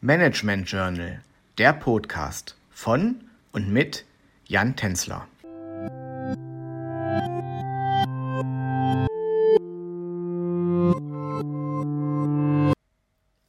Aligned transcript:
Management 0.00 0.70
Journal, 0.70 1.24
der 1.58 1.72
Podcast 1.72 2.56
von 2.70 3.24
und 3.50 3.68
mit 3.72 4.04
Jan 4.46 4.76
Tenzler. 4.76 5.26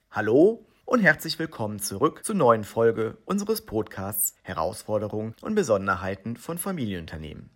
Hallo 0.09 0.65
und 0.85 1.01
herzlich 1.01 1.37
willkommen 1.37 1.77
zurück 1.77 2.25
zur 2.25 2.33
neuen 2.33 2.63
Folge 2.63 3.19
unseres 3.25 3.63
Podcasts 3.67 4.33
Herausforderungen 4.41 5.35
und 5.41 5.53
Besonderheiten 5.53 6.35
von 6.35 6.57
Familienunternehmen. 6.57 7.51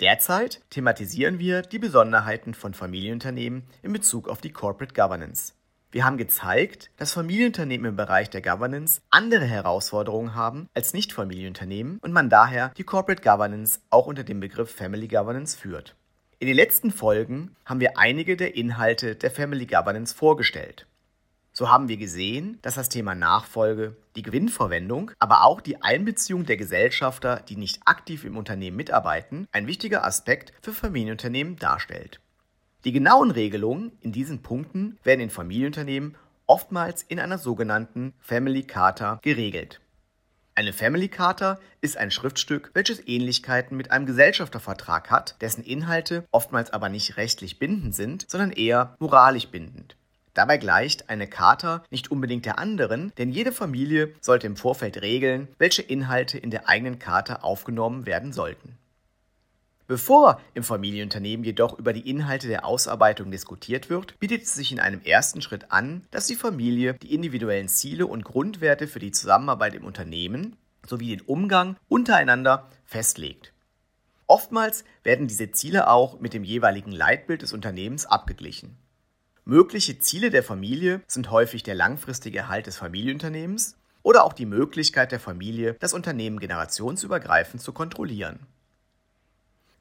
Derzeit 0.00 0.62
thematisieren 0.70 1.38
wir 1.38 1.60
die 1.60 1.78
Besonderheiten 1.78 2.54
von 2.54 2.72
Familienunternehmen 2.72 3.64
in 3.82 3.92
Bezug 3.92 4.26
auf 4.26 4.40
die 4.40 4.52
Corporate 4.54 4.94
Governance. 4.94 5.52
Wir 5.92 6.06
haben 6.06 6.16
gezeigt, 6.16 6.90
dass 6.96 7.12
Familienunternehmen 7.12 7.90
im 7.90 7.96
Bereich 7.96 8.30
der 8.30 8.40
Governance 8.40 9.02
andere 9.10 9.44
Herausforderungen 9.44 10.34
haben 10.34 10.70
als 10.72 10.94
Nicht-Familienunternehmen 10.94 11.98
und 12.00 12.12
man 12.12 12.30
daher 12.30 12.72
die 12.78 12.82
Corporate 12.82 13.22
Governance 13.22 13.78
auch 13.90 14.06
unter 14.06 14.24
dem 14.24 14.40
Begriff 14.40 14.74
Family 14.74 15.06
Governance 15.06 15.54
führt. 15.54 15.94
In 16.38 16.46
den 16.46 16.56
letzten 16.56 16.92
Folgen 16.92 17.54
haben 17.66 17.80
wir 17.80 17.98
einige 17.98 18.38
der 18.38 18.56
Inhalte 18.56 19.16
der 19.16 19.30
Family 19.30 19.66
Governance 19.66 20.14
vorgestellt. 20.14 20.86
So 21.52 21.70
haben 21.70 21.88
wir 21.88 21.98
gesehen, 21.98 22.58
dass 22.62 22.76
das 22.76 22.88
Thema 22.88 23.14
Nachfolge, 23.14 23.94
die 24.16 24.22
Gewinnverwendung, 24.22 25.10
aber 25.18 25.44
auch 25.44 25.60
die 25.60 25.82
Einbeziehung 25.82 26.46
der 26.46 26.56
Gesellschafter, 26.56 27.42
die 27.46 27.56
nicht 27.56 27.82
aktiv 27.84 28.24
im 28.24 28.38
Unternehmen 28.38 28.78
mitarbeiten, 28.78 29.46
ein 29.52 29.66
wichtiger 29.66 30.06
Aspekt 30.06 30.54
für 30.62 30.72
Familienunternehmen 30.72 31.56
darstellt. 31.56 32.21
Die 32.84 32.92
genauen 32.92 33.30
Regelungen 33.30 33.92
in 34.00 34.10
diesen 34.10 34.42
Punkten 34.42 34.98
werden 35.04 35.20
in 35.20 35.30
Familienunternehmen 35.30 36.16
oftmals 36.46 37.04
in 37.04 37.20
einer 37.20 37.38
sogenannten 37.38 38.12
Family 38.18 38.64
Charta 38.64 39.20
geregelt. 39.22 39.80
Eine 40.56 40.72
Family 40.72 41.08
Charta 41.08 41.60
ist 41.80 41.96
ein 41.96 42.10
Schriftstück, 42.10 42.72
welches 42.74 43.06
Ähnlichkeiten 43.06 43.76
mit 43.76 43.92
einem 43.92 44.04
Gesellschaftervertrag 44.04 45.10
hat, 45.12 45.40
dessen 45.40 45.62
Inhalte 45.62 46.24
oftmals 46.32 46.72
aber 46.72 46.88
nicht 46.88 47.16
rechtlich 47.16 47.60
bindend 47.60 47.94
sind, 47.94 48.26
sondern 48.28 48.50
eher 48.50 48.96
moralisch 48.98 49.46
bindend. 49.46 49.96
Dabei 50.34 50.56
gleicht 50.56 51.08
eine 51.08 51.28
Charta 51.28 51.84
nicht 51.90 52.10
unbedingt 52.10 52.46
der 52.46 52.58
anderen, 52.58 53.12
denn 53.16 53.30
jede 53.30 53.52
Familie 53.52 54.12
sollte 54.20 54.48
im 54.48 54.56
Vorfeld 54.56 55.02
regeln, 55.02 55.48
welche 55.58 55.82
Inhalte 55.82 56.36
in 56.36 56.50
der 56.50 56.68
eigenen 56.68 56.98
Charta 56.98 57.36
aufgenommen 57.36 58.06
werden 58.06 58.32
sollten. 58.32 58.76
Bevor 59.92 60.40
im 60.54 60.62
Familienunternehmen 60.62 61.44
jedoch 61.44 61.78
über 61.78 61.92
die 61.92 62.08
Inhalte 62.08 62.48
der 62.48 62.64
Ausarbeitung 62.64 63.30
diskutiert 63.30 63.90
wird, 63.90 64.18
bietet 64.20 64.44
es 64.44 64.54
sich 64.54 64.72
in 64.72 64.80
einem 64.80 65.02
ersten 65.02 65.42
Schritt 65.42 65.70
an, 65.70 66.06
dass 66.10 66.26
die 66.26 66.34
Familie 66.34 66.94
die 66.94 67.12
individuellen 67.12 67.68
Ziele 67.68 68.06
und 68.06 68.24
Grundwerte 68.24 68.86
für 68.86 69.00
die 69.00 69.10
Zusammenarbeit 69.10 69.74
im 69.74 69.84
Unternehmen 69.84 70.56
sowie 70.86 71.08
den 71.08 71.20
Umgang 71.20 71.76
untereinander 71.90 72.70
festlegt. 72.86 73.52
Oftmals 74.26 74.84
werden 75.02 75.28
diese 75.28 75.50
Ziele 75.50 75.90
auch 75.90 76.20
mit 76.20 76.32
dem 76.32 76.42
jeweiligen 76.42 76.92
Leitbild 76.92 77.42
des 77.42 77.52
Unternehmens 77.52 78.06
abgeglichen. 78.06 78.78
Mögliche 79.44 79.98
Ziele 79.98 80.30
der 80.30 80.42
Familie 80.42 81.02
sind 81.06 81.30
häufig 81.30 81.64
der 81.64 81.74
langfristige 81.74 82.38
Erhalt 82.38 82.66
des 82.66 82.78
Familienunternehmens 82.78 83.76
oder 84.02 84.24
auch 84.24 84.32
die 84.32 84.46
Möglichkeit 84.46 85.12
der 85.12 85.20
Familie, 85.20 85.76
das 85.80 85.92
Unternehmen 85.92 86.40
generationsübergreifend 86.40 87.60
zu 87.60 87.74
kontrollieren. 87.74 88.46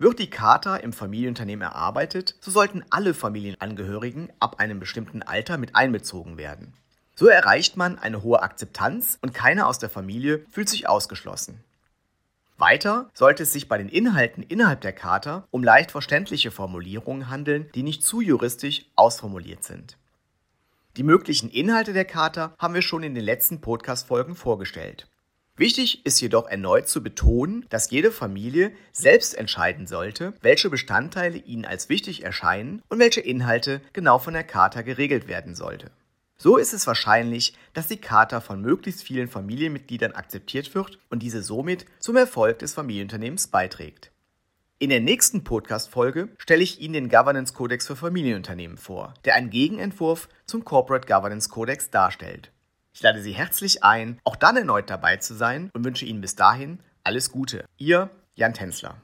Wird 0.02 0.17
die 0.17 0.31
Charta 0.31 0.77
im 0.77 0.94
Familienunternehmen 0.94 1.61
erarbeitet, 1.61 2.35
so 2.41 2.49
sollten 2.49 2.83
alle 2.89 3.13
Familienangehörigen 3.13 4.33
ab 4.39 4.59
einem 4.59 4.80
bestimmten 4.80 5.21
Alter 5.21 5.59
mit 5.59 5.75
einbezogen 5.75 6.38
werden. 6.38 6.73
So 7.13 7.27
erreicht 7.27 7.77
man 7.77 7.99
eine 7.99 8.23
hohe 8.23 8.41
Akzeptanz 8.41 9.19
und 9.22 9.35
keiner 9.35 9.67
aus 9.67 9.77
der 9.77 9.91
Familie 9.91 10.44
fühlt 10.49 10.69
sich 10.69 10.89
ausgeschlossen. 10.89 11.63
Weiter 12.57 13.11
sollte 13.13 13.44
es 13.44 13.53
sich 13.53 13.67
bei 13.67 13.77
den 13.77 13.89
Inhalten 13.89 14.41
innerhalb 14.41 14.81
der 14.81 14.94
Charta 14.94 15.47
um 15.52 15.63
leicht 15.63 15.91
verständliche 15.91 16.50
Formulierungen 16.50 17.29
handeln, 17.29 17.69
die 17.75 17.84
nicht 17.84 18.03
zu 18.03 18.22
juristisch 18.22 18.88
ausformuliert 18.95 19.63
sind. 19.63 19.97
Die 20.97 21.03
möglichen 21.03 21.51
Inhalte 21.51 21.94
der 21.94 22.06
Charta 22.06 22.56
haben 22.57 22.73
wir 22.73 22.81
schon 22.81 23.03
in 23.03 23.13
den 23.13 23.23
letzten 23.23 23.61
Podcast-Folgen 23.61 24.34
vorgestellt. 24.34 25.10
Wichtig 25.61 26.03
ist 26.07 26.19
jedoch 26.19 26.47
erneut 26.47 26.88
zu 26.88 27.03
betonen, 27.03 27.67
dass 27.69 27.91
jede 27.91 28.11
Familie 28.11 28.72
selbst 28.91 29.38
entscheiden 29.38 29.85
sollte, 29.85 30.33
welche 30.41 30.72
Bestandteile 30.72 31.38
ihnen 31.38 31.66
als 31.66 31.88
wichtig 31.88 32.23
erscheinen 32.23 32.81
und 32.89 32.97
welche 32.97 33.22
Inhalte 33.22 33.79
genau 33.94 34.17
von 34.17 34.33
der 34.33 34.44
Charta 34.44 34.81
geregelt 34.81 35.27
werden 35.27 35.53
sollte. 35.53 35.91
So 36.35 36.57
ist 36.57 36.73
es 36.73 36.88
wahrscheinlich, 36.88 37.53
dass 37.73 37.88
die 37.88 38.01
Charta 38.01 38.41
von 38.41 38.59
möglichst 38.59 39.03
vielen 39.03 39.27
Familienmitgliedern 39.27 40.13
akzeptiert 40.13 40.73
wird 40.73 40.97
und 41.11 41.22
diese 41.22 41.44
somit 41.44 41.85
zum 41.99 42.16
Erfolg 42.16 42.57
des 42.57 42.73
Familienunternehmens 42.73 43.45
beiträgt. 43.45 44.11
In 44.79 44.89
der 44.89 44.99
nächsten 44.99 45.43
Podcast-Folge 45.43 46.29
stelle 46.39 46.63
ich 46.63 46.81
Ihnen 46.81 46.93
den 46.93 47.09
Governance 47.09 47.53
Codex 47.53 47.85
für 47.85 47.95
Familienunternehmen 47.95 48.78
vor, 48.78 49.13
der 49.25 49.35
einen 49.35 49.51
Gegenentwurf 49.51 50.28
zum 50.47 50.66
Corporate 50.66 51.05
Governance 51.07 51.49
Codex 51.49 51.91
darstellt. 51.91 52.51
Ich 52.94 53.02
lade 53.02 53.22
Sie 53.22 53.31
herzlich 53.31 53.84
ein, 53.84 54.19
auch 54.24 54.35
dann 54.35 54.57
erneut 54.57 54.90
dabei 54.90 55.18
zu 55.18 55.34
sein 55.34 55.69
und 55.74 55.85
wünsche 55.85 56.06
Ihnen 56.06 56.22
bis 56.22 56.35
dahin 56.35 56.79
alles 57.03 57.31
Gute. 57.31 57.66
Ihr 57.78 58.09
Jan 58.35 58.53
Tänzler. 58.53 58.96